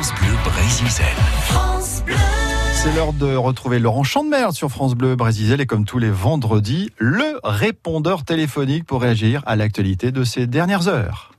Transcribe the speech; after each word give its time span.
France 0.00 0.14
Bleu 0.18 0.32
Brésil. 0.46 0.86
C'est 2.72 2.96
l'heure 2.96 3.12
de 3.12 3.36
retrouver 3.36 3.78
Laurent 3.78 4.02
Chandemer 4.02 4.46
sur 4.52 4.70
France 4.70 4.94
Bleu 4.94 5.14
Brésil 5.14 5.60
et 5.60 5.66
comme 5.66 5.84
tous 5.84 5.98
les 5.98 6.08
vendredis, 6.08 6.88
le 6.96 7.38
répondeur 7.44 8.24
téléphonique 8.24 8.86
pour 8.86 9.02
réagir 9.02 9.42
à 9.44 9.56
l'actualité 9.56 10.10
de 10.10 10.24
ces 10.24 10.46
dernières 10.46 10.88
heures. 10.88 11.32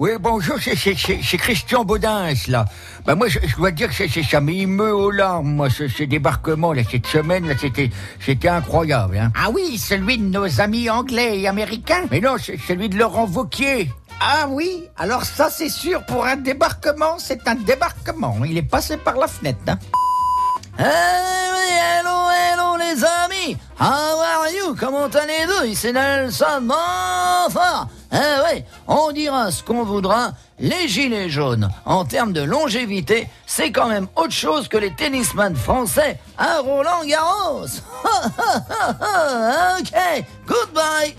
Oui, 0.00 0.10
bonjour, 0.18 0.56
c'est- 0.60 1.36
Christian 1.36 1.84
Baudins, 1.84 2.32
là. 2.48 2.64
Bah, 3.06 3.14
moi, 3.14 3.28
je, 3.28 3.38
je 3.46 3.54
dois 3.54 3.70
dire 3.70 3.88
que 3.96 4.22
ça 4.24 4.40
m'émeut 4.40 4.92
aux 4.92 5.12
larmes, 5.12 5.54
moi, 5.54 5.70
ce, 5.70 5.86
ce 5.86 6.02
débarquement, 6.02 6.72
là, 6.72 6.82
cette 6.90 7.06
semaine, 7.06 7.46
là, 7.46 7.54
c'était, 7.56 7.90
c'était 8.18 8.48
incroyable, 8.48 9.18
hein. 9.18 9.30
Ah 9.40 9.50
oui, 9.54 9.78
celui 9.78 10.18
de 10.18 10.24
nos 10.24 10.60
amis 10.60 10.90
anglais 10.90 11.38
et 11.42 11.46
américains 11.46 12.06
Mais 12.10 12.18
non, 12.20 12.34
c'est 12.42 12.58
celui 12.58 12.88
de 12.88 12.98
Laurent 12.98 13.26
Vauquier. 13.26 13.88
Ah 14.20 14.46
oui, 14.48 14.88
alors 14.96 15.24
ça 15.24 15.50
c'est 15.50 15.68
sûr, 15.68 16.04
pour 16.04 16.24
un 16.24 16.36
débarquement, 16.36 17.18
c'est 17.18 17.46
un 17.46 17.54
débarquement. 17.54 18.36
Il 18.44 18.56
est 18.56 18.62
passé 18.62 18.96
par 18.96 19.16
la 19.16 19.26
fenêtre. 19.26 19.58
Hein. 19.66 19.78
hello, 20.78 22.30
hello 22.30 22.76
les 22.76 23.04
amis 23.04 23.56
How 23.78 24.20
are 24.20 24.48
you? 24.50 24.74
Comment 24.78 25.06
allez-vous? 25.06 25.74
C'est 25.74 25.92
Nelson 25.92 26.60
Montfort 26.62 27.88
Eh 28.12 28.16
oui, 28.16 28.64
on 28.86 29.12
dira 29.12 29.50
ce 29.50 29.62
qu'on 29.62 29.84
voudra, 29.84 30.32
les 30.58 30.88
gilets 30.88 31.28
jaunes, 31.28 31.68
en 31.84 32.04
termes 32.04 32.32
de 32.32 32.42
longévité, 32.42 33.28
c'est 33.46 33.72
quand 33.72 33.88
même 33.88 34.06
autre 34.16 34.32
chose 34.32 34.68
que 34.68 34.76
les 34.76 34.94
tennisman 34.94 35.54
français 35.56 36.18
à 36.38 36.60
Roland 36.60 37.04
Garros 37.04 37.66
Ok, 39.78 40.24
goodbye 40.46 41.14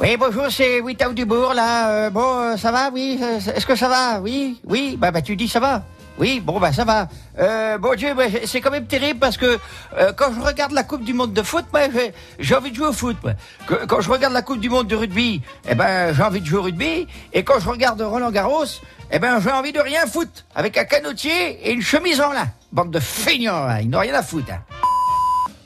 Oui, 0.00 0.16
bonjour, 0.16 0.46
c'est 0.50 0.80
Witaou 0.80 1.12
Dubourg, 1.12 1.54
là. 1.54 1.88
Euh, 1.88 2.10
bon, 2.10 2.40
euh, 2.40 2.56
ça 2.56 2.72
va, 2.72 2.90
oui 2.92 3.18
euh, 3.22 3.38
Est-ce 3.54 3.64
que 3.64 3.76
ça 3.76 3.88
va? 3.88 4.20
Oui, 4.20 4.60
oui, 4.66 4.96
bah, 4.98 5.10
bah 5.12 5.22
tu 5.22 5.36
dis 5.36 5.48
ça 5.48 5.60
va 5.60 5.82
oui, 6.16 6.38
bon 6.38 6.60
bah 6.60 6.72
ça 6.72 6.84
va. 6.84 7.08
Euh, 7.40 7.76
bon 7.76 7.96
Dieu, 7.96 8.14
bah, 8.14 8.22
c'est 8.44 8.60
quand 8.60 8.70
même 8.70 8.86
terrible 8.86 9.18
parce 9.18 9.36
que 9.36 9.58
quand 10.16 10.32
je 10.32 10.40
regarde 10.40 10.70
la 10.70 10.84
Coupe 10.84 11.02
du 11.02 11.12
Monde 11.12 11.32
de 11.32 11.42
foot, 11.42 11.64
moi, 11.72 11.82
j'ai- 11.92 12.14
j'ai 12.38 12.54
envie 12.54 12.70
de 12.70 12.76
jouer 12.76 12.86
au 12.86 12.92
foot. 12.92 13.16
moi. 13.24 13.32
Quand 13.88 14.00
je 14.00 14.08
regarde 14.08 14.32
la 14.32 14.42
Coupe 14.42 14.60
du 14.60 14.70
Monde 14.70 14.86
de 14.86 14.94
rugby, 14.94 15.42
eh 15.68 15.74
ben 15.74 16.14
j'ai 16.14 16.22
envie 16.22 16.40
de 16.40 16.46
jouer 16.46 16.58
au 16.60 16.62
rugby. 16.62 17.08
Et 17.32 17.42
quand 17.42 17.58
je 17.58 17.68
regarde 17.68 18.00
Roland 18.00 18.30
Garros, 18.30 18.64
eh 19.10 19.18
ben 19.18 19.40
j'ai 19.40 19.50
envie 19.50 19.72
de 19.72 19.80
rien 19.80 20.06
foutre 20.06 20.44
avec 20.54 20.78
un 20.78 20.84
canotier 20.84 21.68
et 21.68 21.72
une 21.72 21.82
chemise 21.82 22.20
en 22.20 22.30
lin. 22.30 22.46
Bande 22.70 22.92
de 22.92 23.00
feignants, 23.00 23.64
hein, 23.68 23.80
ils 23.80 23.90
n'ont 23.90 23.98
rien 23.98 24.14
à 24.14 24.22
foutre. 24.22 24.52
hein. 24.52 24.60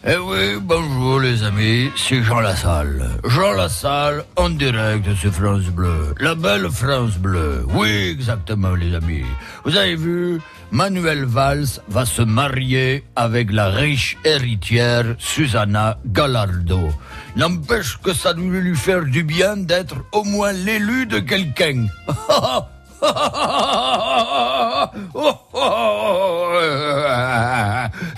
Eh 0.06 0.16
oui, 0.16 0.56
bonjour 0.60 1.18
les 1.18 1.42
amis, 1.42 1.90
c'est 1.96 2.22
Jean 2.22 2.38
Lassalle. 2.38 3.10
Jean 3.24 3.50
Lassalle, 3.52 4.24
en 4.36 4.50
direct 4.50 5.12
sur 5.16 5.32
France 5.32 5.64
Bleu. 5.64 6.14
La 6.20 6.36
belle 6.36 6.70
France 6.70 7.18
Bleu. 7.18 7.66
Oui, 7.74 7.88
exactement 8.12 8.76
les 8.76 8.94
amis. 8.94 9.24
Vous 9.64 9.76
avez 9.76 9.96
vu, 9.96 10.40
Manuel 10.70 11.24
Valls 11.24 11.80
va 11.88 12.06
se 12.06 12.22
marier 12.22 13.04
avec 13.16 13.50
la 13.50 13.70
riche 13.70 14.16
héritière 14.24 15.16
Susanna 15.18 15.98
Gallardo. 16.06 16.90
N'empêche 17.34 17.98
que 17.98 18.14
ça 18.14 18.34
doit 18.34 18.60
lui 18.60 18.76
faire 18.76 19.02
du 19.04 19.24
bien 19.24 19.56
d'être 19.56 19.96
au 20.12 20.22
moins 20.22 20.52
l'élu 20.52 21.06
de 21.06 21.18
quelqu'un. 21.18 21.86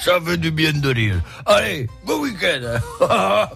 Ça 0.01 0.19
fait 0.25 0.39
du 0.39 0.51
bien 0.51 0.73
de 0.73 0.89
rire. 0.89 1.21
Allez, 1.45 1.87
bon 2.07 2.23
week-end. 2.23 2.81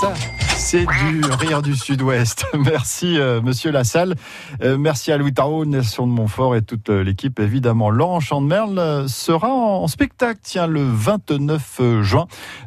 Ça, 0.00 0.14
c'est 0.56 0.84
du 0.84 1.22
rire 1.40 1.62
du 1.62 1.74
sud-ouest. 1.74 2.44
Merci, 2.54 3.18
euh, 3.18 3.40
monsieur 3.40 3.70
Lassalle. 3.70 4.14
Euh, 4.62 4.76
merci 4.76 5.10
à 5.10 5.16
Louis 5.16 5.32
Tarot, 5.32 5.64
Nelson 5.64 6.06
de 6.06 6.12
Montfort 6.12 6.54
et 6.54 6.62
toute 6.62 6.90
euh, 6.90 7.02
l'équipe, 7.02 7.40
évidemment. 7.40 7.90
Laurent 7.90 8.20
Chandemerle 8.20 9.08
sera 9.08 9.48
en, 9.48 9.82
en 9.82 9.88
spectacle, 9.88 10.40
tiens, 10.42 10.66
le 10.66 10.82
29 10.82 12.02
juin. 12.02 12.26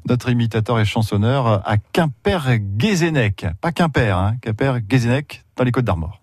Notre 0.09 0.29
imitateur 0.29 0.79
et 0.79 0.85
chansonneur 0.85 1.61
à 1.67 1.77
Quimper-Guézennec. 1.77 3.45
Pas 3.61 3.71
Quimper, 3.71 4.17
hein, 4.17 4.35
Quimper-Guézennec, 4.41 5.43
dans 5.55 5.63
les 5.63 5.71
Côtes 5.71 5.85
d'Armor. 5.85 6.22